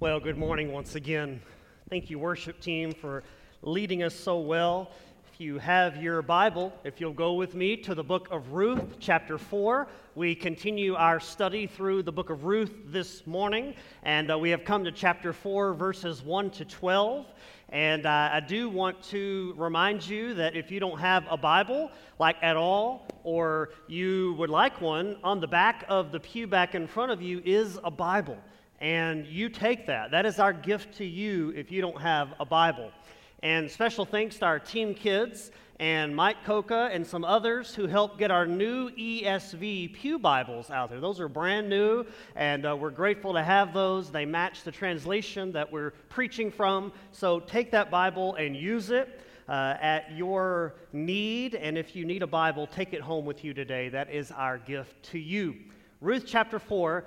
[0.00, 1.42] Well, good morning once again.
[1.90, 3.22] Thank you, worship team, for
[3.60, 4.92] leading us so well.
[5.30, 8.96] If you have your Bible, if you'll go with me to the book of Ruth,
[8.98, 14.38] chapter 4, we continue our study through the book of Ruth this morning, and uh,
[14.38, 17.26] we have come to chapter 4, verses 1 to 12.
[17.68, 21.90] And uh, I do want to remind you that if you don't have a Bible,
[22.18, 26.74] like at all, or you would like one, on the back of the pew back
[26.74, 28.38] in front of you is a Bible
[28.80, 30.10] and you take that.
[30.10, 32.90] That is our gift to you if you don't have a Bible.
[33.42, 38.18] And special thanks to our team kids and Mike Coca and some others who helped
[38.18, 41.00] get our new ESV Pew Bibles out there.
[41.00, 42.04] Those are brand new,
[42.36, 44.10] and uh, we're grateful to have those.
[44.10, 46.92] They match the translation that we're preaching from.
[47.12, 49.20] So take that Bible and use it.
[49.48, 53.52] Uh, at your need, and if you need a Bible, take it home with you
[53.52, 53.88] today.
[53.88, 55.56] That is our gift to you.
[56.00, 57.04] Ruth chapter 4,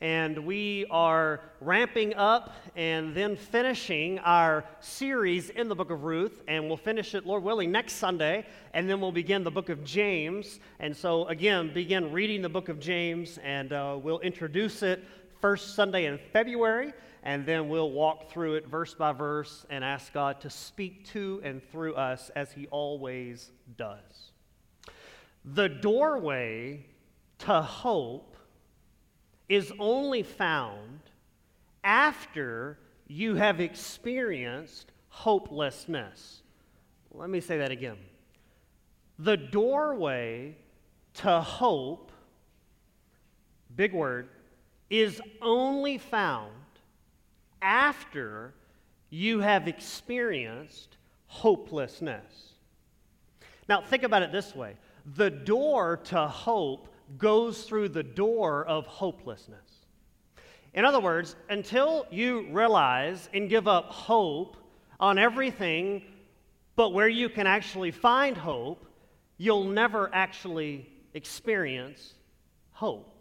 [0.00, 6.42] and we are ramping up and then finishing our series in the book of Ruth,
[6.48, 9.84] and we'll finish it, Lord willing, next Sunday, and then we'll begin the book of
[9.84, 10.58] James.
[10.78, 15.04] And so, again, begin reading the book of James, and uh, we'll introduce it
[15.40, 20.14] first Sunday in February, and then we'll walk through it verse by verse and ask
[20.14, 24.32] God to speak to and through us as He always does.
[25.44, 26.86] The doorway
[27.40, 28.29] to hope
[29.50, 31.00] is only found
[31.82, 36.42] after you have experienced hopelessness.
[37.12, 37.96] Let me say that again.
[39.18, 40.56] The doorway
[41.14, 42.12] to hope,
[43.74, 44.28] big word,
[44.88, 46.52] is only found
[47.60, 48.54] after
[49.10, 52.54] you have experienced hopelessness.
[53.68, 54.76] Now, think about it this way
[55.16, 59.86] the door to hope goes through the door of hopelessness.
[60.72, 64.56] In other words, until you realize and give up hope
[65.00, 66.02] on everything
[66.76, 68.86] but where you can actually find hope,
[69.36, 72.14] you'll never actually experience
[72.72, 73.14] hope.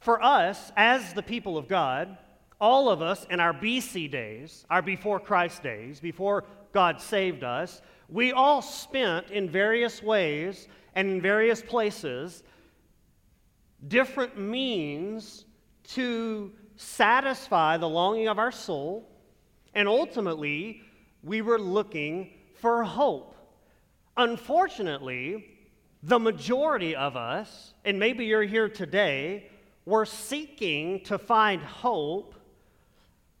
[0.00, 2.18] For us, as the people of God,
[2.60, 7.80] all of us in our BC days, our before Christ days, before God saved us,
[8.08, 12.42] we all spent in various ways and in various places
[13.88, 15.44] different means
[15.84, 19.08] to satisfy the longing of our soul,
[19.74, 20.82] and ultimately,
[21.22, 23.36] we were looking for hope.
[24.16, 25.46] Unfortunately,
[26.02, 29.48] the majority of us, and maybe you're here today,
[29.86, 32.34] were seeking to find hope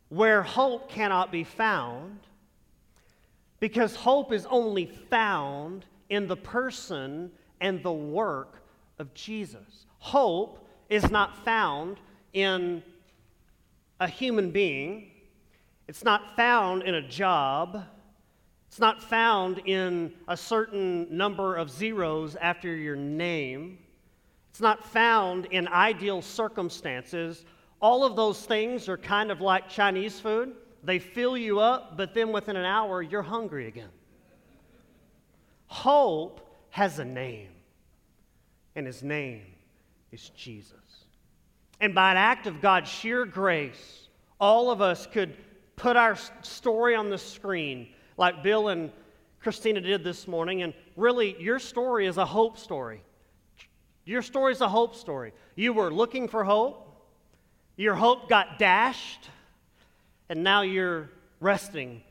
[0.08, 2.18] where hope cannot be found
[3.60, 8.62] because hope is only found in the person and the work
[8.98, 9.86] of Jesus.
[10.02, 11.98] Hope is not found
[12.32, 12.82] in
[14.00, 15.12] a human being,
[15.86, 17.84] it's not found in a job,
[18.66, 23.78] it's not found in a certain number of zeros after your name,
[24.50, 27.44] it's not found in ideal circumstances.
[27.80, 30.54] All of those things are kind of like Chinese food.
[30.82, 33.90] They fill you up, but then within an hour, you're hungry again.
[35.68, 36.40] Hope
[36.70, 37.50] has a name,
[38.74, 39.42] and his name
[40.12, 40.76] is Jesus.
[41.80, 44.08] And by an act of God's sheer grace,
[44.38, 45.34] all of us could
[45.74, 48.92] put our story on the screen like Bill and
[49.40, 50.62] Christina did this morning.
[50.62, 53.02] And really, your story is a hope story.
[54.04, 55.32] Your story is a hope story.
[55.56, 56.88] You were looking for hope,
[57.76, 59.28] your hope got dashed,
[60.28, 61.08] and now you're
[61.40, 62.02] resting.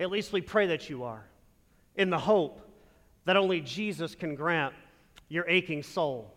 [0.00, 1.24] At least we pray that you are,
[1.96, 2.60] in the hope
[3.24, 4.74] that only Jesus can grant
[5.28, 6.32] your aching soul.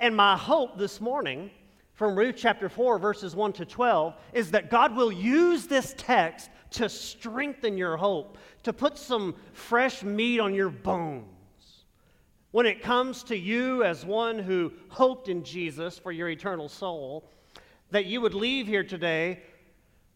[0.00, 1.50] And my hope this morning
[1.94, 6.50] from Ruth chapter 4, verses 1 to 12, is that God will use this text
[6.70, 11.24] to strengthen your hope, to put some fresh meat on your bones.
[12.52, 17.28] When it comes to you as one who hoped in Jesus for your eternal soul,
[17.90, 19.42] that you would leave here today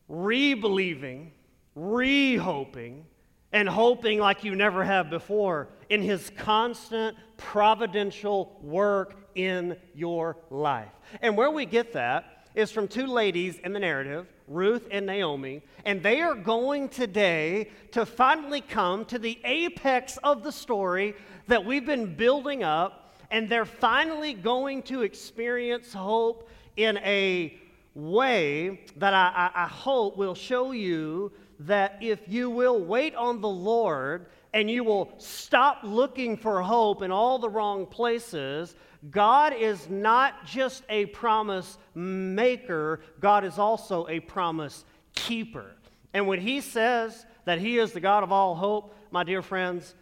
[0.08, 1.32] re believing,
[1.74, 3.04] re hoping,
[3.52, 10.92] and hoping like you never have before in His constant providential work in your life.
[11.20, 15.62] And where we get that is from two ladies in the narrative, Ruth and Naomi,
[15.84, 21.14] and they are going today to finally come to the apex of the story
[21.48, 27.58] that we've been building up, and they're finally going to experience hope in a
[27.94, 33.40] way that I, I, I hope will show you that if you will wait on
[33.40, 38.74] the Lord and you will stop looking for hope in all the wrong places,
[39.10, 44.84] God is not just a promise maker, God is also a promise
[45.14, 45.72] keeper.
[46.14, 49.94] And when he says that he is the God of all hope, my dear friends,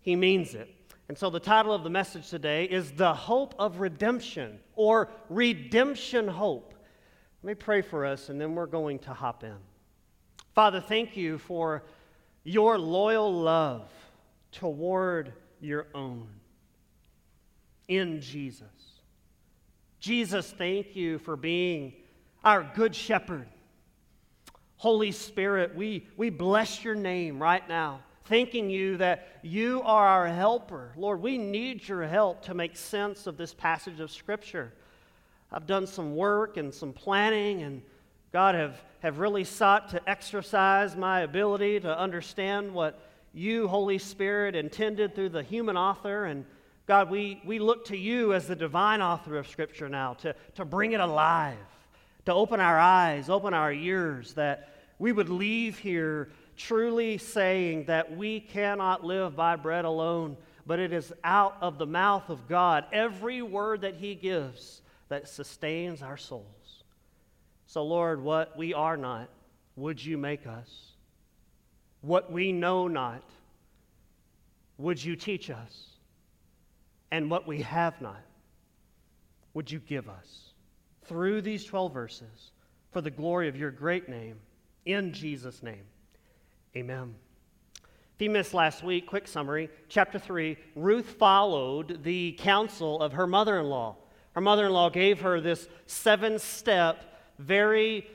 [0.00, 0.68] he means it.
[1.08, 6.28] And so the title of the message today is The Hope of Redemption or Redemption
[6.28, 6.74] Hope.
[7.42, 9.56] Let me pray for us and then we're going to hop in.
[10.54, 11.82] Father, thank you for
[12.44, 13.90] your loyal love
[14.52, 16.28] toward your own
[17.88, 18.68] in Jesus.
[19.98, 21.94] Jesus, thank you for being
[22.44, 23.48] our good shepherd.
[24.76, 30.28] Holy Spirit, we, we bless your name right now, thanking you that you are our
[30.28, 30.92] helper.
[30.96, 34.74] Lord, we need your help to make sense of this passage of Scripture.
[35.50, 37.80] I've done some work and some planning, and
[38.34, 43.00] God have, have really sought to exercise my ability to understand what
[43.32, 46.24] you, Holy Spirit, intended through the human author.
[46.24, 46.44] And
[46.88, 50.64] God, we, we look to you as the divine author of Scripture now to, to
[50.64, 51.56] bring it alive,
[52.24, 58.16] to open our eyes, open our ears, that we would leave here truly saying that
[58.16, 60.36] we cannot live by bread alone,
[60.66, 65.28] but it is out of the mouth of God, every word that He gives, that
[65.28, 66.63] sustains our souls.
[67.66, 69.28] So, Lord, what we are not,
[69.76, 70.92] would you make us?
[72.00, 73.22] What we know not,
[74.78, 75.86] would you teach us?
[77.10, 78.20] And what we have not,
[79.54, 80.50] would you give us?
[81.06, 82.52] Through these 12 verses,
[82.92, 84.36] for the glory of your great name.
[84.86, 85.84] In Jesus' name,
[86.76, 87.14] amen.
[88.14, 89.68] If you missed last week, quick summary.
[89.88, 93.96] Chapter 3 Ruth followed the counsel of her mother in law.
[94.34, 98.06] Her mother in law gave her this seven step, very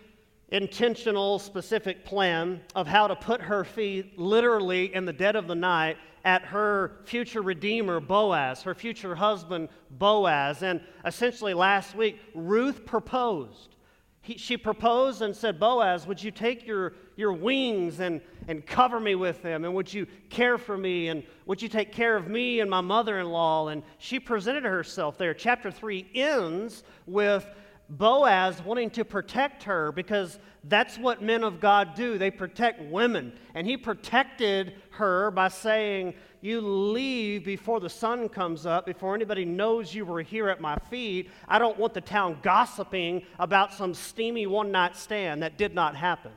[0.50, 5.56] intentional, specific plan of how to put her feet literally in the dead of the
[5.56, 10.64] night at her future redeemer, Boaz, her future husband, Boaz.
[10.64, 13.76] And essentially, last week, Ruth proposed
[14.22, 19.00] he, she proposed and said, Boaz, would you take your, your wings and, and cover
[19.00, 19.66] me with them?
[19.66, 21.08] And would you care for me?
[21.08, 23.70] And would you take care of me and my mother in law?
[23.70, 25.34] And she presented herself there.
[25.34, 27.48] Chapter 3 ends with
[27.90, 32.18] Boaz wanting to protect her because that's what men of God do.
[32.18, 33.34] They protect women.
[33.56, 39.46] And he protected her by saying, You leave before the sun comes up, before anybody
[39.46, 41.32] knows you were here at my feet.
[41.48, 45.42] I don't want the town gossiping about some steamy one night stand.
[45.42, 46.32] That did not happen.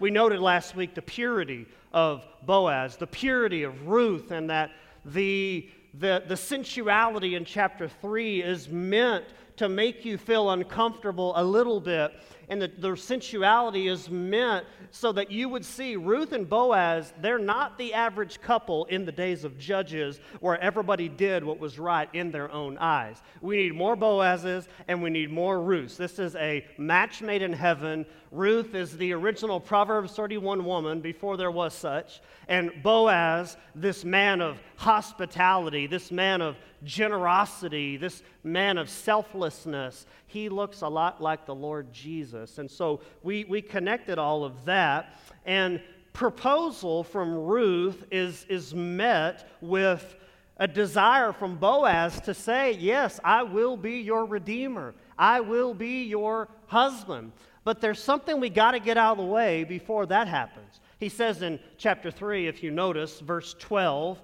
[0.00, 4.70] We noted last week the purity of Boaz, the purity of Ruth, and that
[5.04, 9.24] the, the, the sensuality in chapter 3 is meant
[9.60, 12.14] to make you feel uncomfortable a little bit.
[12.50, 17.38] And the, the sensuality is meant so that you would see Ruth and Boaz, they're
[17.38, 22.08] not the average couple in the days of Judges where everybody did what was right
[22.12, 23.22] in their own eyes.
[23.40, 25.96] We need more Boazes and we need more Ruths.
[25.96, 28.04] This is a match made in heaven.
[28.32, 32.20] Ruth is the original Proverbs 31 woman before there was such.
[32.48, 40.48] And Boaz, this man of hospitality, this man of generosity, this man of selflessness, he
[40.48, 42.58] looks a lot like the Lord Jesus.
[42.58, 45.18] And so we, we connected all of that.
[45.44, 45.82] And
[46.12, 50.14] proposal from Ruth is, is met with
[50.58, 56.04] a desire from Boaz to say, Yes, I will be your redeemer, I will be
[56.04, 57.32] your husband.
[57.64, 60.80] But there's something we got to get out of the way before that happens.
[60.98, 64.22] He says in chapter 3, if you notice, verse 12,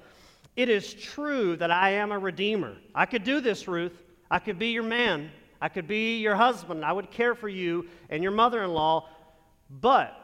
[0.55, 2.77] it is true that I am a redeemer.
[2.95, 4.03] I could do this, Ruth.
[4.31, 5.31] I could be your man.
[5.61, 6.85] I could be your husband.
[6.85, 9.09] I would care for you and your mother in law.
[9.71, 10.15] But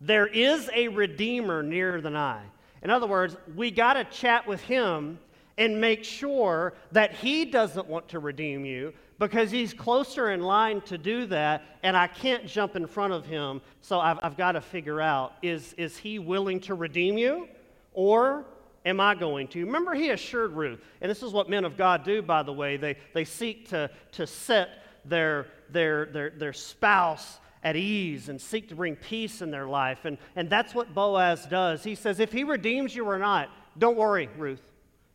[0.00, 2.42] there is a redeemer nearer than I.
[2.82, 5.18] In other words, we got to chat with him
[5.58, 10.80] and make sure that he doesn't want to redeem you because he's closer in line
[10.80, 13.60] to do that, and I can't jump in front of him.
[13.82, 17.46] So I've, I've got to figure out is, is he willing to redeem you?
[17.92, 18.46] Or
[18.84, 19.64] am I going to?
[19.64, 22.76] Remember, he assured Ruth, and this is what men of God do, by the way.
[22.76, 24.68] They, they seek to, to set
[25.04, 30.04] their, their, their, their spouse at ease and seek to bring peace in their life.
[30.04, 31.84] And, and that's what Boaz does.
[31.84, 34.62] He says, if he redeems you or not, don't worry, Ruth.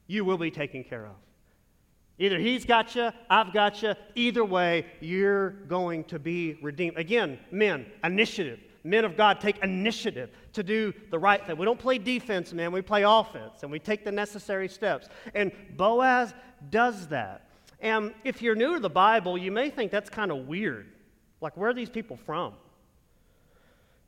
[0.08, 1.16] You will be taken care of.
[2.18, 3.94] Either he's got you, I've got you.
[4.14, 6.98] Either way, you're going to be redeemed.
[6.98, 11.58] Again, men, initiative men of God take initiative to do the right thing.
[11.58, 15.08] We don't play defense, man, we play offense and we take the necessary steps.
[15.34, 16.34] And Boaz
[16.70, 17.48] does that.
[17.80, 20.88] And if you're new to the Bible, you may think that's kind of weird.
[21.42, 22.54] Like, where are these people from?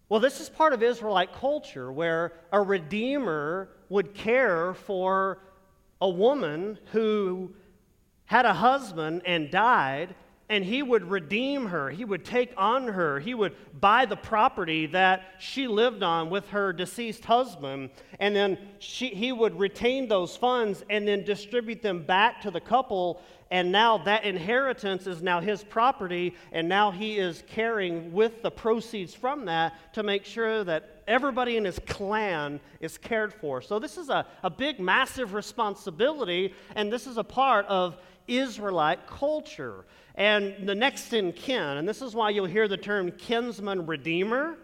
[0.10, 5.40] Well, this is part of Israelite culture where a redeemer would care for
[6.00, 7.54] a woman who
[8.26, 10.16] had a husband and died
[10.50, 11.90] and he would redeem her.
[11.90, 13.20] He would take on her.
[13.20, 17.90] He would buy the property that she lived on with her deceased husband.
[18.20, 22.62] And then she, he would retain those funds and then distribute them back to the
[22.62, 23.22] couple.
[23.50, 26.36] And now that inheritance is now his property.
[26.52, 31.58] And now he is carrying with the proceeds from that to make sure that everybody
[31.58, 33.62] in his clan is cared for.
[33.62, 36.54] So this is a, a big, massive responsibility.
[36.76, 39.86] And this is a part of Israelite culture
[40.16, 41.62] and the next in kin.
[41.62, 44.58] And this is why you'll hear the term kinsman redeemer.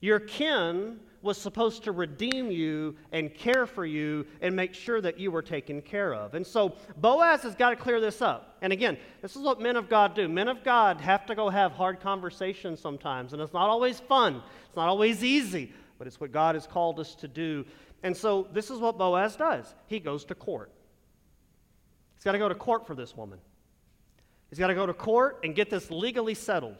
[0.00, 5.18] Your kin was supposed to redeem you and care for you and make sure that
[5.18, 6.34] you were taken care of.
[6.34, 8.56] And so Boaz has got to clear this up.
[8.62, 10.28] And again, this is what men of God do.
[10.28, 14.42] Men of God have to go have hard conversations sometimes, and it's not always fun,
[14.66, 17.64] it's not always easy, but it's what God has called us to do.
[18.02, 20.70] And so this is what Boaz does he goes to court.
[22.14, 23.38] He's got to go to court for this woman.
[24.50, 26.76] He's got to go to court and get this legally settled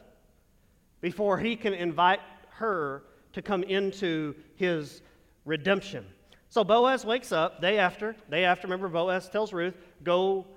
[1.01, 2.19] before he can invite
[2.49, 5.01] her to come into his
[5.45, 6.05] redemption.
[6.49, 8.67] So Boaz wakes up day after, day after.
[8.67, 10.47] Remember, Boaz tells Ruth, go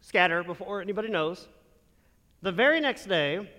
[0.00, 1.48] scatter before anybody knows.
[2.40, 3.50] The very next day,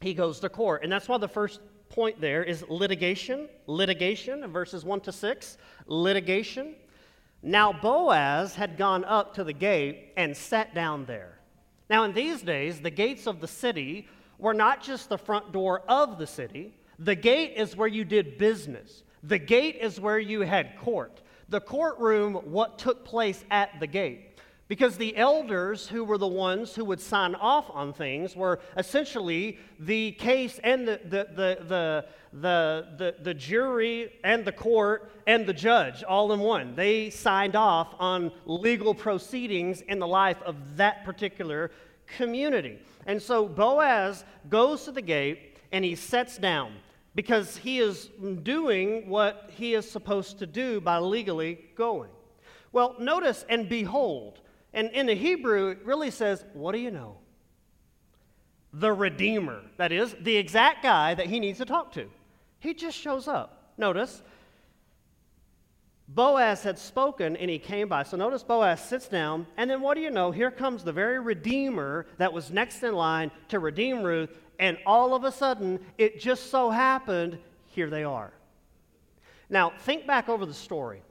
[0.00, 0.82] he goes to court.
[0.82, 3.48] And that's why the first point there is litigation.
[3.66, 5.58] Litigation verses 1 to 6.
[5.86, 6.74] Litigation.
[7.42, 11.38] Now Boaz had gone up to the gate and sat down there.
[11.88, 14.08] Now, in these days, the gates of the city
[14.38, 18.38] were not just the front door of the city, the gate is where you did
[18.38, 19.02] business.
[19.22, 21.20] The gate is where you had court.
[21.48, 24.22] The courtroom, what took place at the gate.
[24.68, 29.58] Because the elders, who were the ones who would sign off on things, were essentially
[29.78, 36.02] the case and the, the, the, the, the, jury and the court and the judge
[36.02, 36.74] all in one.
[36.74, 41.70] They signed off on legal proceedings in the life of that particular
[42.16, 42.80] community.
[43.06, 46.72] And so Boaz goes to the gate and he sets down
[47.16, 48.10] because he is
[48.42, 52.10] doing what he is supposed to do by legally going.
[52.72, 54.40] Well, notice and behold,
[54.74, 57.16] and in the Hebrew, it really says, What do you know?
[58.74, 59.62] The Redeemer.
[59.78, 62.10] That is, the exact guy that he needs to talk to.
[62.58, 63.72] He just shows up.
[63.78, 64.22] Notice,
[66.08, 68.02] Boaz had spoken and he came by.
[68.02, 70.30] So notice Boaz sits down, and then what do you know?
[70.30, 75.14] Here comes the very Redeemer that was next in line to redeem Ruth, and all
[75.14, 78.32] of a sudden, it just so happened, here they are.
[79.48, 81.02] Now, think back over the story.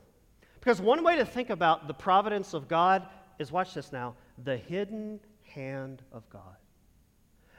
[0.59, 4.57] Because one way to think about the providence of God is watch this now the
[4.57, 6.55] hidden hand of God.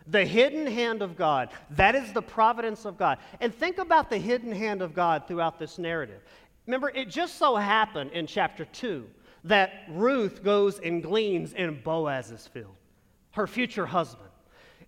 [0.09, 1.51] The hidden hand of God.
[1.71, 3.19] That is the providence of God.
[3.41, 6.21] And think about the hidden hand of God throughout this narrative.
[6.67, 9.07] Remember, it just so happened in chapter 2
[9.45, 12.75] that Ruth goes and gleans in Boaz's field,
[13.33, 14.29] her future husband.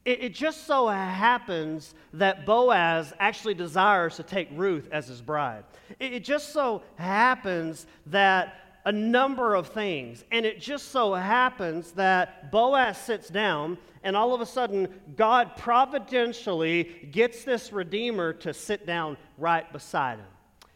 [0.09, 5.65] It, it, just so happens that Boaz actually desires to take Ruth as his bride.
[6.01, 8.55] It, it just so happens that
[8.87, 10.25] a number of things.
[10.33, 15.59] And it just so happens that Boaz sits down, and all of a sudden, God
[15.59, 20.27] providentially gets this Redeemer to sit down right beside him.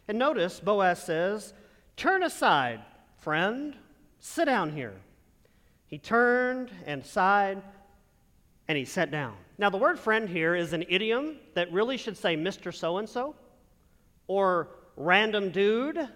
[0.08, 1.54] And notice, Boaz says,
[1.96, 2.82] Turn aside,
[3.16, 3.76] friend,
[4.20, 5.00] sit down here.
[5.86, 7.62] He turned and sighed,
[8.68, 9.34] and he sat down.
[9.58, 12.74] Now, the word friend here is an idiom that really should say Mr.
[12.74, 13.34] So and so
[14.26, 16.08] or random dude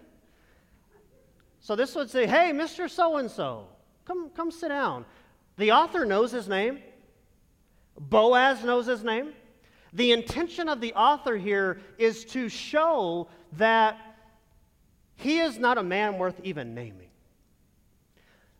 [1.66, 2.88] so this would say, hey, Mr.
[2.88, 3.66] So and so,
[4.04, 5.04] come, come sit down.
[5.56, 6.78] The author knows his name,
[7.98, 9.32] Boaz knows his name.
[9.92, 13.98] The intention of the author here is to show that
[15.16, 17.08] he is not a man worth even naming.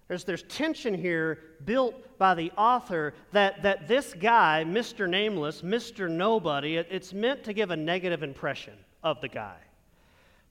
[0.09, 5.09] There's, there's tension here built by the author that, that this guy, Mr.
[5.09, 6.09] Nameless, Mr.
[6.09, 9.57] Nobody, it, it's meant to give a negative impression of the guy.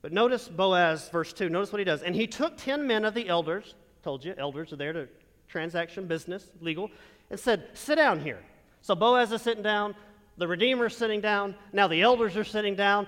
[0.02, 2.04] But notice Boaz, verse 2, notice what he does.
[2.04, 5.08] And he took 10 men of the elders, told you, elders are there to
[5.48, 6.92] transaction, business, legal,
[7.30, 8.44] and said, Sit down here.
[8.82, 9.96] So Boaz is sitting down,
[10.38, 13.08] the Redeemer is sitting down, now the elders are sitting down.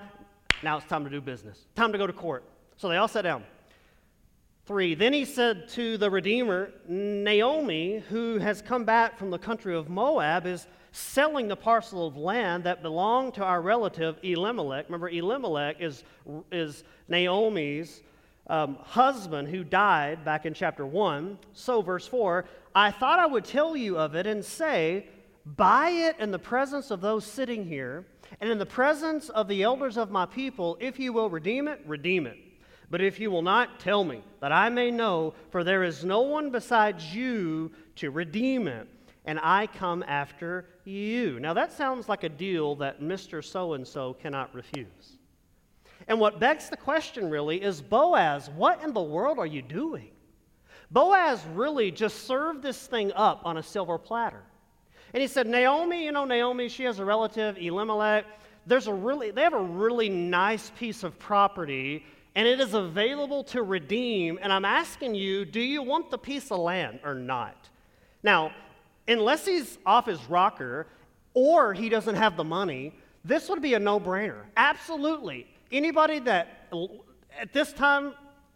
[0.62, 2.42] Now it's time to do business, time to go to court.
[2.78, 3.44] So they all sat down.
[4.68, 9.74] Three, then he said to the Redeemer, Naomi, who has come back from the country
[9.74, 14.84] of Moab, is selling the parcel of land that belonged to our relative Elimelech.
[14.84, 16.04] Remember, Elimelech is,
[16.52, 18.02] is Naomi's
[18.48, 21.38] um, husband who died back in chapter 1.
[21.54, 22.44] So, verse 4
[22.74, 25.06] I thought I would tell you of it and say,
[25.46, 28.04] Buy it in the presence of those sitting here,
[28.38, 30.76] and in the presence of the elders of my people.
[30.78, 32.36] If you will redeem it, redeem it.
[32.90, 36.22] But if you will not, tell me, that I may know, for there is no
[36.22, 38.88] one besides you to redeem it.
[39.28, 41.38] and I come after you.
[41.38, 43.44] Now, that sounds like a deal that Mr.
[43.44, 45.18] So and so cannot refuse.
[46.08, 50.08] And what begs the question really is Boaz, what in the world are you doing?
[50.90, 54.42] Boaz really just served this thing up on a silver platter.
[55.12, 58.24] And he said, Naomi, you know, Naomi, she has a relative, Elimelech.
[58.66, 63.44] There's a really, they have a really nice piece of property, and it is available
[63.44, 64.38] to redeem.
[64.40, 67.68] And I'm asking you, do you want the piece of land or not?
[68.22, 68.52] Now,
[69.06, 70.86] unless he's off his rocker
[71.34, 72.94] or he doesn't have the money,
[73.24, 74.44] this would be a no brainer.
[74.56, 75.46] Absolutely.
[75.70, 76.68] Anybody that
[77.38, 78.14] at this time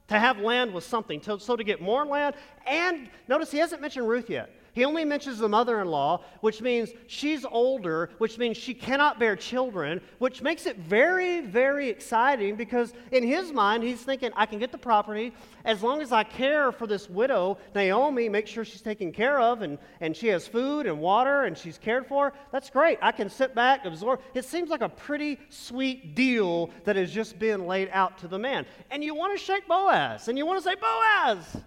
[0.08, 1.22] to have land was something.
[1.22, 2.34] So, so to get more land,
[2.66, 4.50] and notice he hasn't mentioned Ruth yet.
[4.72, 9.18] He only mentions the mother in law, which means she's older, which means she cannot
[9.18, 14.46] bear children, which makes it very, very exciting because in his mind, he's thinking, I
[14.46, 15.32] can get the property
[15.64, 19.62] as long as I care for this widow, Naomi, make sure she's taken care of
[19.62, 22.32] and, and she has food and water and she's cared for.
[22.50, 22.98] That's great.
[23.02, 24.20] I can sit back, absorb.
[24.34, 28.38] It seems like a pretty sweet deal that has just been laid out to the
[28.38, 28.66] man.
[28.90, 31.62] And you want to shake Boaz and you want to say, Boaz,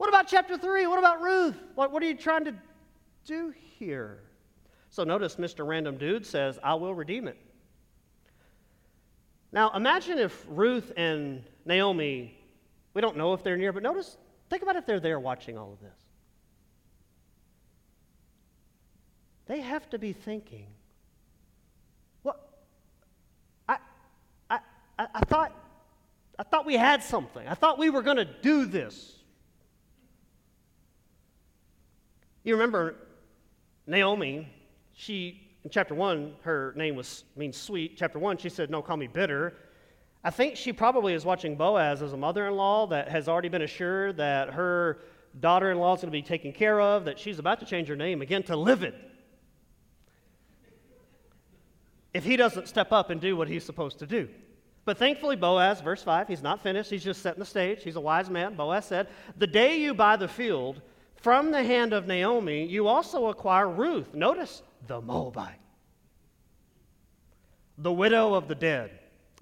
[0.00, 0.86] what about chapter 3?
[0.86, 1.56] What about Ruth?
[1.74, 2.54] What, what are you trying to
[3.26, 4.20] do here?
[4.88, 5.66] So notice Mr.
[5.66, 7.36] Random Dude says, I will redeem it.
[9.52, 12.34] Now imagine if Ruth and Naomi,
[12.94, 14.16] we don't know if they're near, but notice,
[14.48, 15.98] think about if they're there watching all of this.
[19.48, 20.68] They have to be thinking,
[22.22, 22.40] what?
[23.68, 23.76] I,
[24.48, 24.60] I,
[24.98, 25.54] I, I thought,
[26.38, 27.46] I thought we had something.
[27.46, 29.19] I thought we were going to do this.
[32.42, 32.94] You remember
[33.86, 34.48] Naomi,
[34.94, 37.96] she, in chapter 1, her name was, means sweet.
[37.96, 39.54] Chapter 1, she said, No, call me bitter.
[40.22, 43.48] I think she probably is watching Boaz as a mother in law that has already
[43.48, 44.98] been assured that her
[45.38, 47.88] daughter in law is going to be taken care of, that she's about to change
[47.88, 48.94] her name again to Livid.
[52.12, 54.28] If he doesn't step up and do what he's supposed to do.
[54.84, 56.90] But thankfully, Boaz, verse 5, he's not finished.
[56.90, 57.82] He's just setting the stage.
[57.82, 58.56] He's a wise man.
[58.56, 60.82] Boaz said, The day you buy the field,
[61.20, 64.14] from the hand of Naomi, you also acquire Ruth.
[64.14, 65.60] Notice the Moabite,
[67.78, 68.90] the widow of the dead,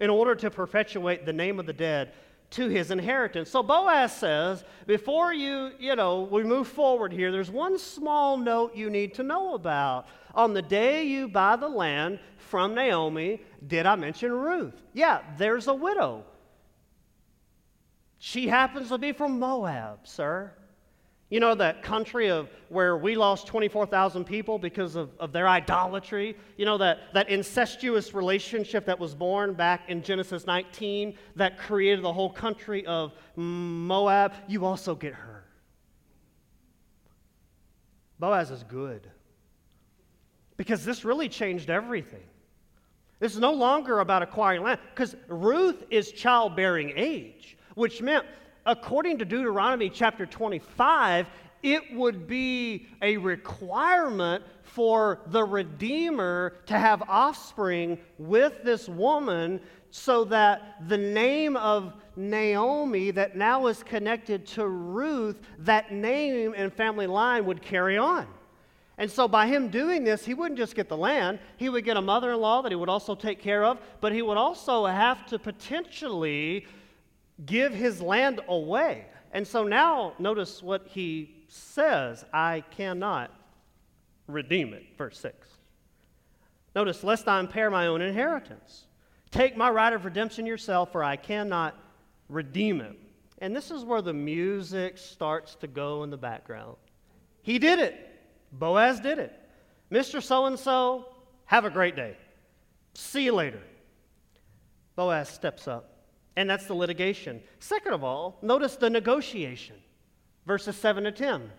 [0.00, 2.12] in order to perpetuate the name of the dead
[2.50, 3.50] to his inheritance.
[3.50, 8.74] So Boaz says, before you, you know, we move forward here, there's one small note
[8.74, 10.06] you need to know about.
[10.34, 14.80] On the day you buy the land from Naomi, did I mention Ruth?
[14.94, 16.24] Yeah, there's a widow.
[18.18, 20.52] She happens to be from Moab, sir.
[21.30, 26.36] You know that country of where we lost 24,000 people because of, of their idolatry?
[26.56, 32.02] You know that, that incestuous relationship that was born back in Genesis 19 that created
[32.02, 34.32] the whole country of Moab?
[34.46, 35.44] You also get her.
[38.18, 39.08] Boaz is good
[40.56, 42.24] because this really changed everything.
[43.20, 48.24] This is no longer about acquiring land because Ruth is childbearing age, which meant
[48.68, 51.26] according to Deuteronomy chapter 25,
[51.62, 59.58] it would be a requirement for the Redeemer to have offspring with this woman
[59.90, 66.72] so that the name of Naomi, that now is connected to Ruth, that name and
[66.72, 68.26] family line would carry on.
[68.98, 71.96] And so, by him doing this, he wouldn't just get the land, he would get
[71.96, 74.84] a mother in law that he would also take care of, but he would also
[74.86, 76.66] have to potentially
[77.44, 79.06] give his land away.
[79.32, 83.30] And so now notice what he says I cannot
[84.26, 85.48] redeem it, verse 6.
[86.74, 88.86] Notice, lest I impair my own inheritance.
[89.30, 91.74] Take my right of redemption yourself, for I cannot
[92.28, 92.98] redeem it.
[93.38, 96.76] And this is where the music starts to go in the background.
[97.42, 98.04] He did it.
[98.52, 99.38] Boaz did it.
[99.90, 100.22] Mr.
[100.22, 101.06] So and so,
[101.46, 102.16] have a great day.
[102.94, 103.62] See you later.
[104.96, 105.97] Boaz steps up
[106.38, 107.42] and that's the litigation.
[107.58, 109.74] Second of all, notice the negotiation,
[110.46, 111.50] verses 7 to 10.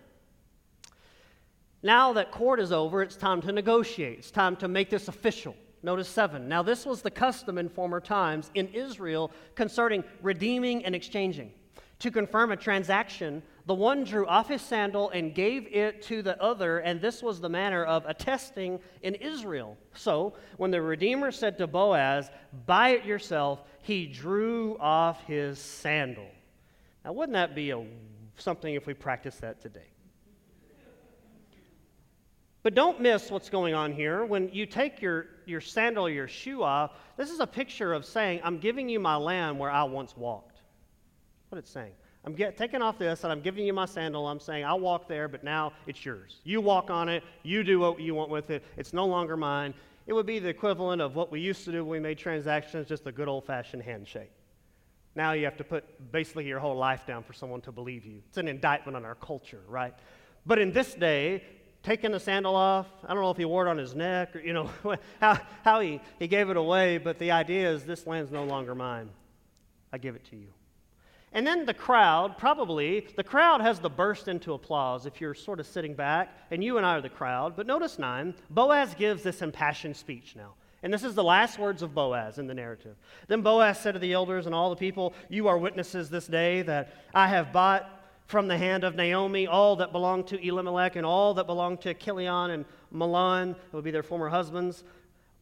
[1.82, 4.20] Now that court is over, it's time to negotiate.
[4.20, 5.54] It's time to make this official.
[5.82, 6.48] Notice 7.
[6.48, 11.52] Now, this was the custom in former times in Israel concerning redeeming and exchanging.
[11.98, 16.40] To confirm a transaction, the one drew off his sandal and gave it to the
[16.42, 19.76] other, and this was the manner of attesting in Israel.
[19.94, 22.30] So, when the Redeemer said to Boaz,
[22.66, 26.28] Buy it yourself, he drew off his sandal.
[27.04, 27.84] Now, wouldn't that be a,
[28.36, 29.90] something if we practiced that today?
[32.62, 34.24] But don't miss what's going on here.
[34.24, 38.40] When you take your, your sandal your shoe off, this is a picture of saying,
[38.44, 40.60] I'm giving you my land where I once walked.
[41.48, 41.92] What it's saying.
[42.24, 44.28] I'm get, taking off this and I'm giving you my sandal.
[44.28, 46.40] I'm saying I'll walk there, but now it's yours.
[46.44, 47.22] You walk on it.
[47.42, 48.62] You do what you want with it.
[48.76, 49.74] It's no longer mine.
[50.06, 52.88] It would be the equivalent of what we used to do when we made transactions,
[52.88, 54.30] just a good old fashioned handshake.
[55.14, 58.22] Now you have to put basically your whole life down for someone to believe you.
[58.28, 59.94] It's an indictment on our culture, right?
[60.46, 61.42] But in this day,
[61.82, 64.40] taking the sandal off, I don't know if he wore it on his neck or,
[64.40, 64.70] you know,
[65.20, 68.74] how, how he, he gave it away, but the idea is this land's no longer
[68.74, 69.10] mine.
[69.92, 70.48] I give it to you.
[71.32, 75.60] And then the crowd, probably, the crowd has the burst into applause if you're sort
[75.60, 77.54] of sitting back, and you and I are the crowd.
[77.54, 80.54] But notice nine, Boaz gives this impassioned speech now.
[80.82, 82.96] And this is the last words of Boaz in the narrative.
[83.28, 86.62] Then Boaz said to the elders and all the people, You are witnesses this day
[86.62, 91.04] that I have bought from the hand of Naomi all that belonged to Elimelech and
[91.04, 94.84] all that belonged to Chilion and Mahlon, it would be their former husbands.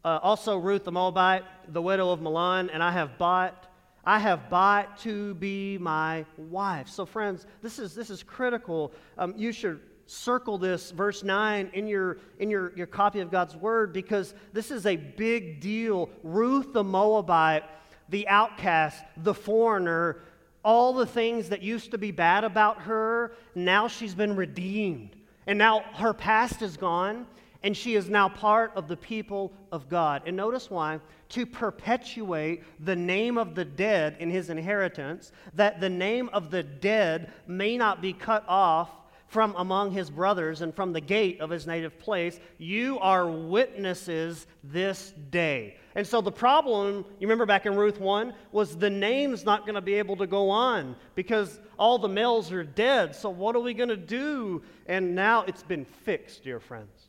[0.05, 3.68] Uh, also Ruth the Moabite, the widow of Mahlon, and I have bought
[4.09, 6.89] I have bought to be my wife.
[6.89, 8.91] So, friends, this is, this is critical.
[9.19, 13.55] Um, you should circle this, verse 9, in, your, in your, your copy of God's
[13.55, 16.09] Word because this is a big deal.
[16.23, 17.65] Ruth the Moabite,
[18.09, 20.23] the outcast, the foreigner,
[20.65, 25.17] all the things that used to be bad about her, now she's been redeemed.
[25.47, 27.27] And now her past is gone,
[27.63, 30.23] and she is now part of the people of God.
[30.27, 35.89] And notice why to perpetuate the name of the dead in his inheritance, that the
[35.89, 38.91] name of the dead may not be cut off
[39.27, 42.41] from among his brothers and from the gate of his native place.
[42.57, 45.77] You are witnesses this day.
[45.95, 49.75] And so the problem, you remember back in Ruth 1, was the name's not going
[49.75, 53.15] to be able to go on because all the males are dead.
[53.15, 54.63] So what are we going to do?
[54.87, 57.08] And now it's been fixed, dear friends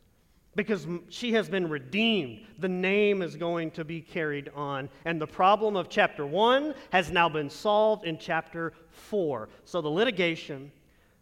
[0.56, 2.40] because she has been redeemed.
[2.58, 4.88] The name is going to be carried on.
[5.04, 9.48] And the problem of chapter 1 has now been solved in chapter 4.
[9.64, 10.72] So the litigation,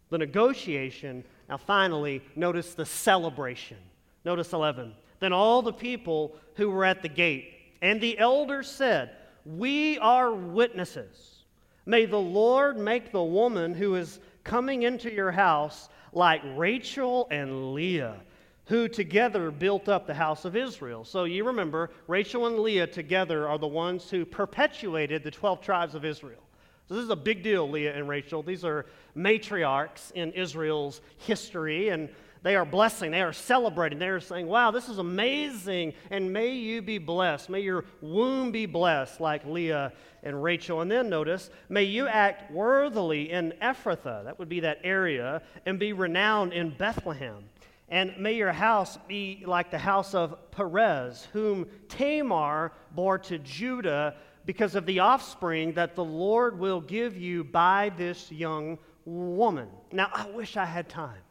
[0.09, 3.77] the negotiation, now finally, notice the celebration.
[4.25, 4.93] Notice 11.
[5.19, 9.11] Then all the people who were at the gate and the elders said,
[9.45, 11.43] We are witnesses.
[11.85, 17.73] May the Lord make the woman who is coming into your house like Rachel and
[17.73, 18.21] Leah
[18.69, 21.03] who together built up the house of Israel.
[21.03, 25.95] So you remember, Rachel and Leah together are the ones who perpetuated the 12 tribes
[25.95, 26.43] of Israel.
[26.87, 28.43] So this is a big deal, Leah and Rachel.
[28.43, 28.85] These are
[29.17, 32.09] matriarchs in Israel's history, and
[32.43, 36.51] they are blessing, they are celebrating, they are saying, Wow, this is amazing, and may
[36.51, 37.49] you be blessed.
[37.49, 40.81] May your womb be blessed, like Leah and Rachel.
[40.81, 45.79] And then notice, may you act worthily in Ephrathah, that would be that area, and
[45.79, 47.43] be renowned in Bethlehem.
[47.89, 54.15] And may your house be like the house of Perez, whom Tamar bore to Judah
[54.45, 59.67] because of the offspring that the Lord will give you by this young woman.
[59.91, 61.21] Now, I wish I had time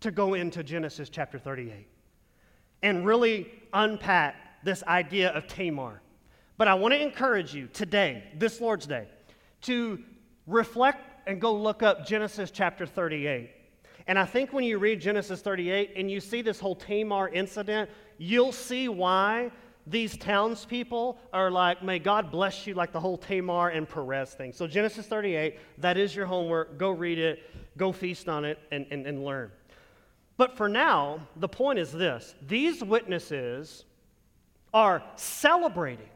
[0.00, 1.86] to go into Genesis chapter 38
[2.82, 6.00] and really unpack this idea of Tamar.
[6.56, 9.06] But I want to encourage you today, this Lord's Day,
[9.62, 10.00] to
[10.46, 13.50] reflect and go look up Genesis chapter 38
[14.08, 17.90] and I think when you read Genesis 38 and you see this whole Tamar incident,
[18.16, 19.50] you'll see why
[19.86, 24.52] these townspeople are like, may God bless you, like the whole Tamar and Perez thing.
[24.52, 26.78] So, Genesis 38, that is your homework.
[26.78, 27.40] Go read it,
[27.76, 29.50] go feast on it, and, and, and learn.
[30.38, 33.84] But for now, the point is this these witnesses
[34.72, 36.08] are celebrating.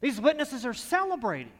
[0.00, 1.52] These witnesses are celebrating.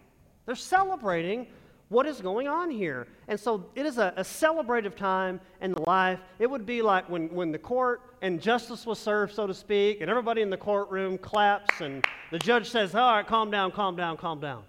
[0.46, 1.46] They're celebrating
[1.88, 3.06] what is going on here?
[3.28, 6.20] And so it is a, a celebrative time in the life.
[6.38, 10.00] It would be like when, when the court and justice was served, so to speak,
[10.00, 13.96] and everybody in the courtroom claps, and the judge says, All right, calm down, calm
[13.96, 14.64] down, calm down.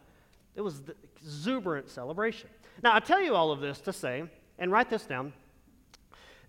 [0.56, 2.50] It was the exuberant celebration.
[2.82, 4.24] Now, I tell you all of this to say,
[4.58, 5.34] and write this down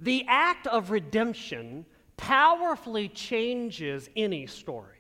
[0.00, 1.84] the act of redemption
[2.16, 4.96] powerfully changes any story.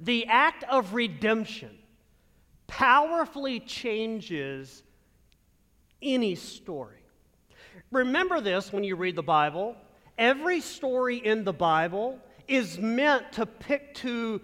[0.00, 1.78] The act of redemption
[2.72, 4.82] powerfully changes
[6.00, 7.04] any story.
[7.90, 9.76] Remember this when you read the Bible.
[10.16, 14.40] Every story in the Bible is meant to pick to,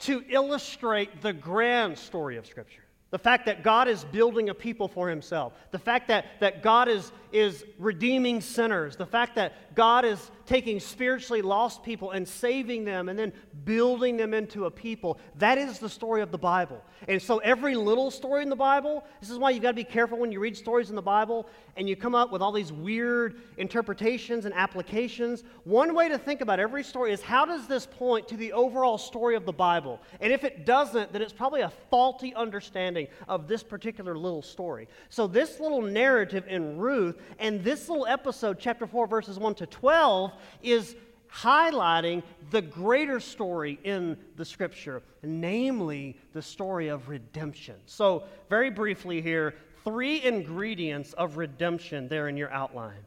[0.00, 2.84] to illustrate the grand story of Scripture.
[3.10, 5.54] The fact that God is building a people for himself.
[5.70, 8.96] The fact that, that God is, is redeeming sinners.
[8.96, 13.32] The fact that God is taking spiritually lost people and saving them and then
[13.64, 15.18] building them into a people.
[15.36, 16.82] That is the story of the Bible.
[17.08, 19.84] And so every little story in the Bible, this is why you've got to be
[19.84, 22.72] careful when you read stories in the Bible and you come up with all these
[22.72, 25.44] weird interpretations and applications.
[25.64, 28.98] One way to think about every story is how does this point to the overall
[28.98, 30.00] story of the Bible?
[30.20, 34.88] And if it doesn't, then it's probably a faulty understanding of this particular little story.
[35.08, 39.66] So, this little narrative in Ruth and this little episode, chapter 4, verses 1 to
[39.66, 40.32] 12,
[40.62, 40.96] is
[41.32, 47.76] highlighting the greater story in the scripture, namely the story of redemption.
[47.86, 49.54] So, very briefly here,
[49.84, 53.04] three ingredients of redemption there in your outline.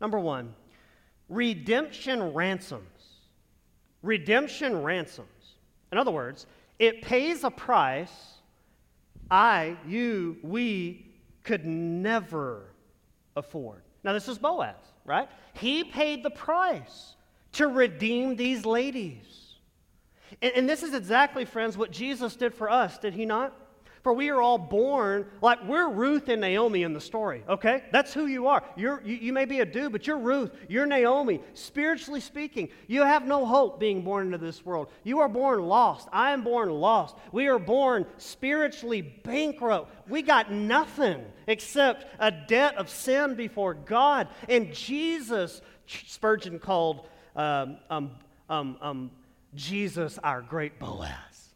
[0.00, 0.54] Number one,
[1.28, 2.86] redemption ransoms.
[4.02, 5.28] Redemption ransoms.
[5.90, 6.46] In other words,
[6.78, 8.32] it pays a price
[9.32, 11.06] I, you, we
[11.42, 12.64] could never
[13.36, 13.82] afford.
[14.04, 15.28] Now, this is Boaz, right?
[15.54, 17.14] He paid the price
[17.52, 19.54] to redeem these ladies.
[20.40, 23.54] And, and, this is exactly, friends, what Jesus did for us, did he not?
[24.02, 27.84] For we are all born like we're Ruth and Naomi in the story, okay?
[27.92, 28.64] That's who you are.
[28.76, 30.50] You're, you, you may be a dude, but you're Ruth.
[30.68, 31.40] You're Naomi.
[31.54, 34.88] Spiritually speaking, you have no hope being born into this world.
[35.04, 36.08] You are born lost.
[36.12, 37.14] I am born lost.
[37.30, 40.08] We are born spiritually bankrupt.
[40.08, 44.26] We got nothing except a debt of sin before God.
[44.48, 48.10] And Jesus, Spurgeon called um, um,
[48.50, 49.10] um, um
[49.54, 51.54] Jesus our great Boaz.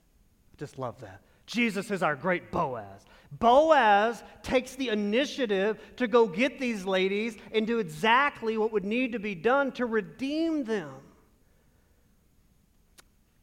[0.59, 1.22] Just love that.
[1.46, 3.06] Jesus is our great Boaz.
[3.32, 9.12] Boaz takes the initiative to go get these ladies and do exactly what would need
[9.12, 10.92] to be done to redeem them.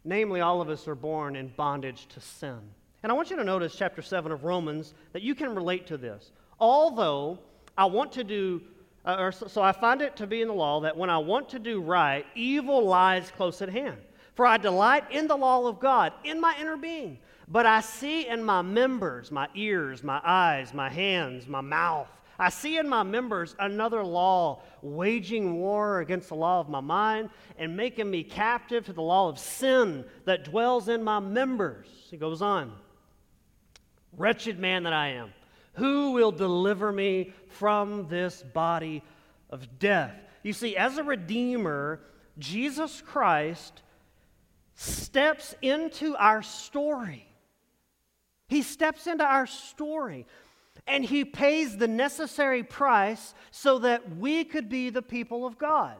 [0.06, 2.60] Namely, all of us are born in bondage to sin.
[3.04, 5.98] And I want you to notice chapter 7 of Romans that you can relate to
[5.98, 6.32] this.
[6.60, 7.40] Although
[7.78, 8.62] I want to do,
[9.06, 11.18] uh, or so, so I find it to be in the law that when I
[11.18, 13.98] want to do right, evil lies close at hand.
[14.36, 17.20] For I delight in the law of God, in my inner being.
[17.54, 22.08] But I see in my members, my ears, my eyes, my hands, my mouth,
[22.40, 27.30] I see in my members another law waging war against the law of my mind
[27.60, 31.86] and making me captive to the law of sin that dwells in my members.
[32.10, 32.74] He goes on
[34.18, 35.32] Wretched man that I am,
[35.74, 39.04] who will deliver me from this body
[39.52, 40.16] of death?
[40.42, 42.00] You see, as a redeemer,
[42.40, 43.84] Jesus Christ
[44.74, 47.28] steps into our story.
[48.54, 50.28] He steps into our story
[50.86, 55.96] and he pays the necessary price so that we could be the people of God.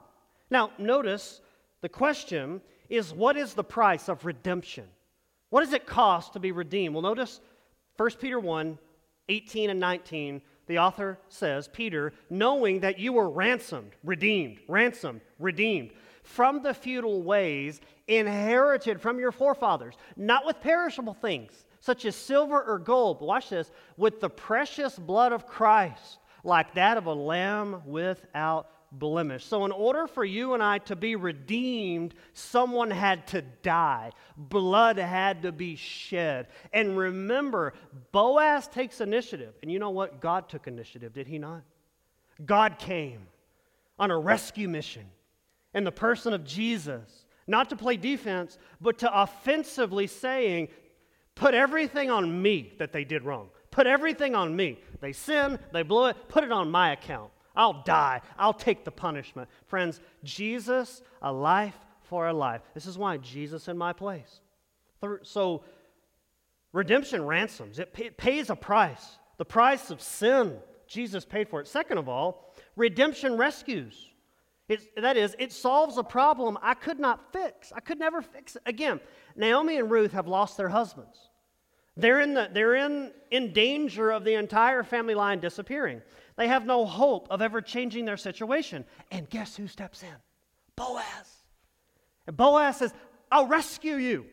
[0.52, 1.42] Now, notice
[1.82, 4.86] the question is what is the price of redemption?
[5.50, 6.94] What does it cost to be redeemed?
[6.94, 7.42] Well, notice
[7.98, 8.78] 1 Peter 1
[9.30, 10.40] 18 and 19.
[10.68, 15.90] The author says, Peter, knowing that you were ransomed, redeemed, ransomed, redeemed
[16.22, 22.64] from the futile ways inherited from your forefathers, not with perishable things such as silver
[22.64, 27.82] or gold, watch this, with the precious blood of Christ, like that of a lamb
[27.86, 29.44] without blemish.
[29.46, 34.12] So, in order for you and I to be redeemed, someone had to die.
[34.38, 36.48] Blood had to be shed.
[36.72, 37.74] And remember,
[38.14, 39.54] Boaz takes initiative.
[39.62, 40.22] And you know what?
[40.22, 41.64] God took initiative, did he not?
[42.46, 43.28] God came
[44.00, 45.08] on a rescue mission
[45.74, 50.70] in the person of Jesus, not to play defense, but to offensively saying,
[51.36, 53.50] Put everything on me that they did wrong.
[53.72, 54.80] Put everything on me.
[55.02, 57.32] They sin, they blew it, put it on my account.
[57.56, 58.22] I'll die.
[58.38, 59.50] I'll take the punishment.
[59.66, 62.62] Friends, Jesus, a life for a life.
[62.74, 64.42] This is why Jesus in my place.
[65.24, 65.64] So,
[66.72, 69.18] redemption ransoms, it pays a price.
[69.38, 71.68] The price of sin, Jesus paid for it.
[71.68, 74.10] Second of all, redemption rescues.
[74.70, 77.74] It's, that is, it solves a problem I could not fix.
[77.76, 78.62] I could never fix it.
[78.66, 79.00] Again,
[79.36, 81.18] Naomi and Ruth have lost their husbands.
[81.96, 86.02] They're, in, the, they're in, in danger of the entire family line disappearing.
[86.38, 88.86] They have no hope of ever changing their situation.
[89.12, 90.16] And guess who steps in?
[90.76, 91.04] Boaz.
[92.26, 92.94] And Boaz says,
[93.32, 94.26] I'll rescue you.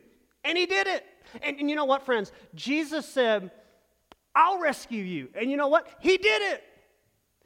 [0.44, 1.04] And he did it.
[1.42, 2.32] And, and you know what, friends?
[2.54, 3.50] Jesus said,
[4.34, 5.28] I'll rescue you.
[5.34, 5.86] And you know what?
[6.00, 6.62] He did it.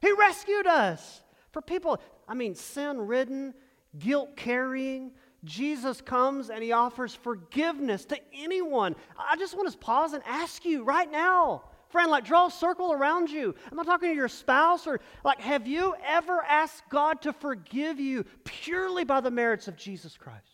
[0.01, 1.23] He rescued us.
[1.55, 3.55] For people, I mean, sin ridden,
[3.97, 5.13] guilt carrying,
[5.45, 8.97] Jesus comes and he offers forgiveness to anyone.
[9.17, 12.93] I just want to pause and ask you right now, friend, like draw a circle
[12.93, 13.55] around you.
[13.71, 18.01] I'm not talking to your spouse or like, have you ever asked God to forgive
[18.01, 20.54] you purely by the merits of Jesus Christ?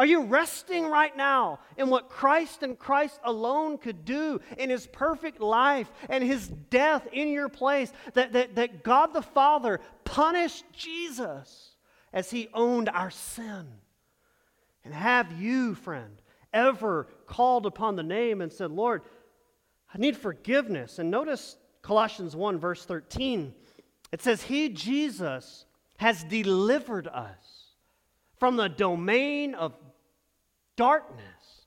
[0.00, 4.86] Are you resting right now in what Christ and Christ alone could do in his
[4.86, 7.92] perfect life and his death in your place?
[8.14, 11.74] That, that, that God the Father punished Jesus
[12.14, 13.66] as he owned our sin.
[14.86, 19.02] And have you, friend, ever called upon the name and said, Lord,
[19.92, 20.98] I need forgiveness?
[20.98, 23.52] And notice Colossians 1, verse 13.
[24.12, 25.66] It says, He, Jesus,
[25.98, 27.60] has delivered us
[28.40, 29.74] from the domain of
[30.80, 31.66] darkness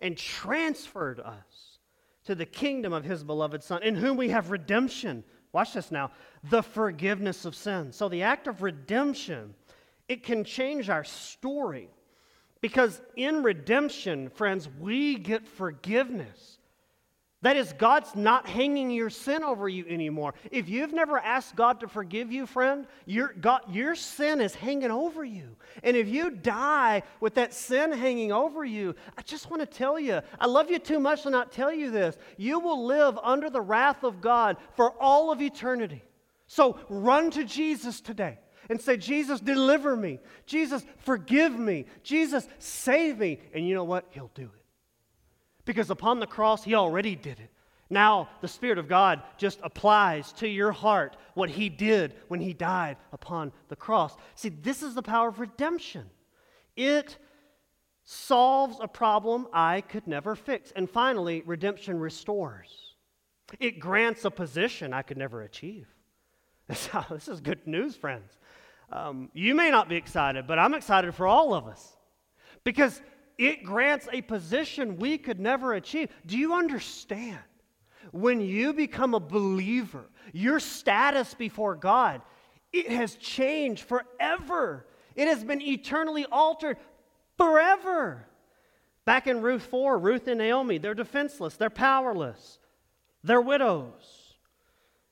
[0.00, 1.78] and transferred us
[2.24, 5.24] to the kingdom of his beloved Son, in whom we have redemption.
[5.50, 6.12] Watch this now
[6.48, 7.96] the forgiveness of sins.
[7.96, 9.54] So, the act of redemption,
[10.08, 11.88] it can change our story.
[12.60, 16.58] Because in redemption, friends, we get forgiveness.
[17.42, 20.34] That is, God's not hanging your sin over you anymore.
[20.52, 24.92] If you've never asked God to forgive you, friend, your, God, your sin is hanging
[24.92, 25.56] over you.
[25.82, 29.98] And if you die with that sin hanging over you, I just want to tell
[29.98, 32.16] you, I love you too much to not tell you this.
[32.36, 36.04] You will live under the wrath of God for all of eternity.
[36.46, 38.38] So run to Jesus today
[38.70, 40.20] and say, Jesus, deliver me.
[40.46, 41.86] Jesus, forgive me.
[42.04, 43.40] Jesus, save me.
[43.52, 44.06] And you know what?
[44.10, 44.61] He'll do it.
[45.64, 47.50] Because upon the cross, He already did it.
[47.90, 52.54] Now, the Spirit of God just applies to your heart what He did when He
[52.54, 54.16] died upon the cross.
[54.34, 56.08] See, this is the power of redemption.
[56.74, 57.18] It
[58.04, 60.72] solves a problem I could never fix.
[60.74, 62.94] And finally, redemption restores.
[63.60, 65.88] It grants a position I could never achieve.
[67.10, 68.38] This is good news, friends.
[68.90, 71.96] Um, you may not be excited, but I'm excited for all of us
[72.64, 73.00] because
[73.46, 76.10] it grants a position we could never achieve.
[76.26, 77.38] Do you understand?
[78.10, 82.20] When you become a believer, your status before God,
[82.72, 84.86] it has changed forever.
[85.14, 86.76] It has been eternally altered
[87.36, 88.26] forever.
[89.04, 92.58] Back in Ruth 4, Ruth and Naomi, they're defenseless, they're powerless,
[93.24, 94.34] they're widows.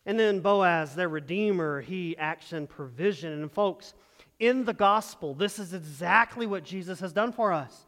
[0.07, 3.33] And then Boaz, their redeemer, he acts in provision.
[3.33, 3.95] And folks,
[4.39, 7.87] in the gospel, this is exactly what Jesus has done for us.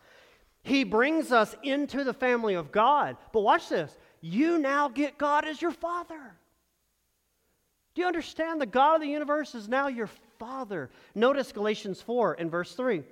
[0.62, 3.16] He brings us into the family of God.
[3.32, 6.36] But watch this you now get God as your father.
[7.94, 8.60] Do you understand?
[8.60, 10.90] The God of the universe is now your father.
[11.14, 13.02] Notice Galatians 4 in verse 3.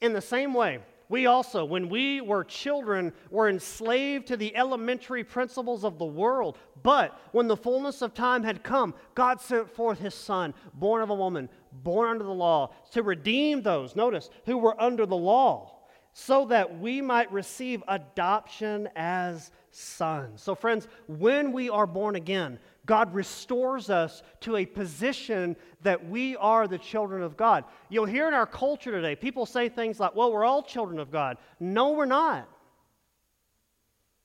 [0.00, 5.22] In the same way, we also, when we were children, were enslaved to the elementary
[5.22, 6.58] principles of the world.
[6.82, 11.10] But when the fullness of time had come, God sent forth his Son, born of
[11.10, 15.73] a woman, born under the law, to redeem those, notice, who were under the law,
[16.14, 20.40] so that we might receive adoption as sons.
[20.40, 26.36] So, friends, when we are born again, God restores us to a position that we
[26.36, 27.64] are the children of God.
[27.88, 31.10] You'll hear in our culture today, people say things like, well, we're all children of
[31.10, 31.36] God.
[31.58, 32.48] No, we're not.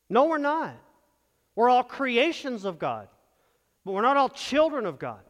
[0.10, 0.76] No, we're not.
[1.56, 3.08] We're all creations of God,
[3.84, 5.22] but we're not all children of God.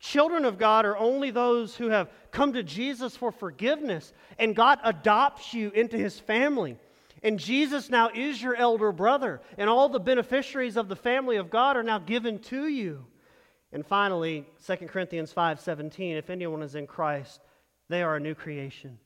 [0.00, 4.78] Children of God are only those who have come to Jesus for forgiveness, and God
[4.82, 6.78] adopts you into his family.
[7.22, 11.50] And Jesus now is your elder brother, and all the beneficiaries of the family of
[11.50, 13.04] God are now given to you.
[13.72, 17.42] And finally, 2 Corinthians 5:17, if anyone is in Christ,
[17.88, 18.98] they are a new creation.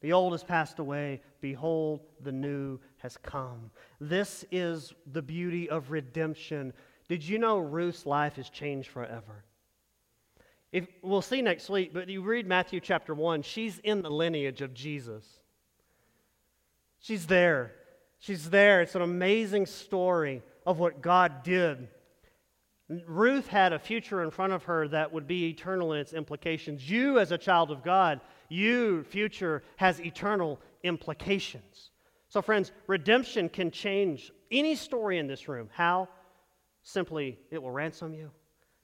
[0.00, 3.70] The old has passed away, behold, the new has come.
[4.00, 6.72] This is the beauty of redemption.
[7.06, 9.44] Did you know Ruth's life has changed forever?
[10.72, 14.62] If, we'll see next week, but you read Matthew chapter 1, she's in the lineage
[14.62, 15.24] of Jesus.
[16.98, 17.72] She's there.
[18.18, 18.80] She's there.
[18.80, 21.88] It's an amazing story of what God did.
[23.06, 26.88] Ruth had a future in front of her that would be eternal in its implications.
[26.88, 31.90] You, as a child of God, you, future, has eternal implications.
[32.28, 35.68] So, friends, redemption can change any story in this room.
[35.72, 36.08] How?
[36.82, 38.30] Simply, it will ransom you,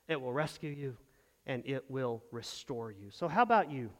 [0.06, 0.96] it will rescue you,
[1.48, 3.10] and it will restore you.
[3.10, 3.90] So, how about you?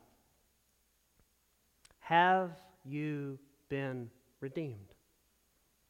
[2.01, 2.53] Have
[2.85, 4.95] you been redeemed?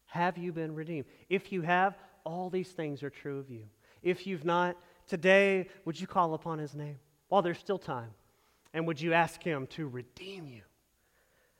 [0.07, 1.05] Have you been redeemed?
[1.29, 3.65] If you have, all these things are true of you.
[4.03, 8.11] If you've not, today, would you call upon his name while there's still time?
[8.73, 10.63] And would you ask him to redeem you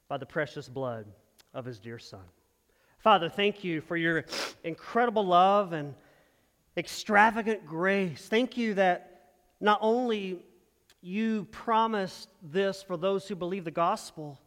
[0.09, 1.07] by the precious blood
[1.53, 2.25] of his dear son?
[2.99, 4.25] Father, thank you for your
[4.65, 5.95] incredible love and
[6.77, 8.27] extravagant grace.
[8.29, 9.08] Thank you that
[9.61, 10.45] not only
[11.01, 14.41] you promised this for those who believe the gospel,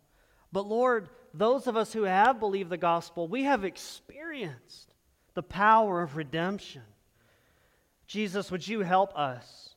[0.52, 4.94] but Lord, those of us who have believed the gospel, we have experienced
[5.34, 6.82] the power of redemption.
[8.06, 9.76] Jesus, would you help us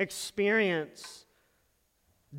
[0.00, 1.24] experience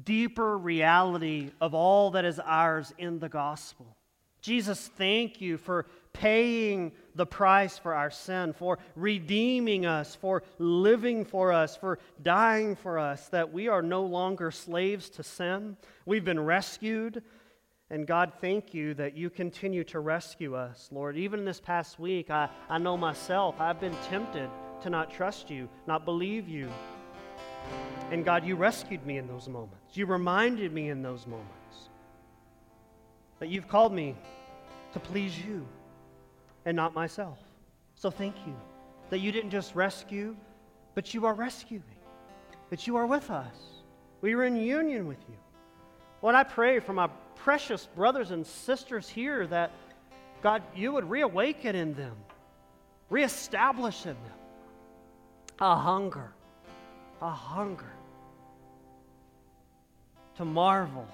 [0.03, 3.95] deeper reality of all that is ours in the gospel?
[4.41, 11.25] Jesus, thank you for paying the price for our sin, for redeeming us, for living
[11.25, 15.77] for us, for dying for us, that we are no longer slaves to sin.
[16.05, 17.23] We've been rescued.
[17.89, 21.17] And God, thank you that you continue to rescue us, Lord.
[21.17, 24.49] Even this past week, I, I know myself, I've been tempted
[24.81, 26.69] to not trust you, not believe you.
[28.11, 29.95] And God, you rescued me in those moments.
[29.95, 31.89] You reminded me in those moments
[33.39, 34.15] that you've called me
[34.93, 35.67] to please you.
[36.65, 37.39] And not myself.
[37.95, 38.55] So thank you
[39.09, 40.35] that you didn't just rescue,
[40.95, 41.83] but you are rescuing,
[42.69, 43.55] that you are with us.
[44.21, 45.35] We are in union with you.
[46.21, 49.71] Lord, I pray for my precious brothers and sisters here that,
[50.41, 52.15] God, you would reawaken in them,
[53.09, 54.39] reestablish in them
[55.59, 56.31] a hunger,
[57.21, 57.91] a hunger
[60.37, 61.07] to marvel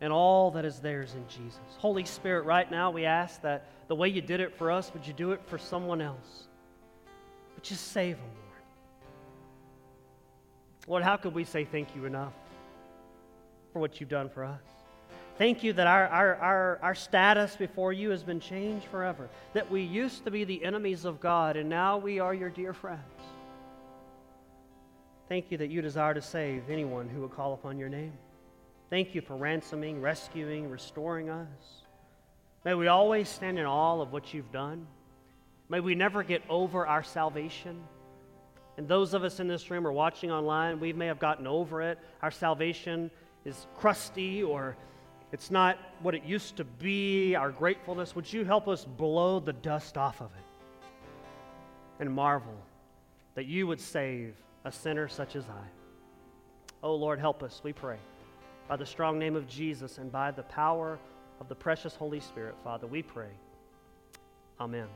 [0.00, 1.60] and all that is theirs in Jesus.
[1.78, 5.06] Holy Spirit, right now we ask that the way you did it for us, would
[5.06, 6.48] you do it for someone else?
[7.54, 8.62] But just save them, Lord.
[10.88, 12.32] Lord, how could we say thank you enough
[13.72, 14.60] for what you've done for us?
[15.38, 19.70] Thank you that our, our, our, our status before you has been changed forever, that
[19.70, 23.02] we used to be the enemies of God, and now we are your dear friends.
[25.28, 28.12] Thank you that you desire to save anyone who would call upon your name.
[28.88, 31.82] Thank you for ransoming, rescuing, restoring us.
[32.64, 34.86] May we always stand in awe of what you've done.
[35.68, 37.82] May we never get over our salvation.
[38.76, 41.82] And those of us in this room or watching online, we may have gotten over
[41.82, 41.98] it.
[42.22, 43.10] Our salvation
[43.44, 44.76] is crusty or
[45.32, 48.14] it's not what it used to be, our gratefulness.
[48.14, 50.90] Would you help us blow the dust off of it
[51.98, 52.56] and marvel
[53.34, 55.66] that you would save a sinner such as I?
[56.84, 57.98] Oh Lord, help us, we pray
[58.68, 60.98] by the strong name of Jesus and by the power
[61.40, 63.30] of the precious Holy Spirit, Father, we pray.
[64.60, 64.88] Amen.